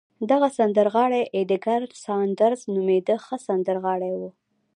[0.31, 4.21] دغه سندرغاړی اېدګر ساندرز نومېده، ښه سندرغاړی و.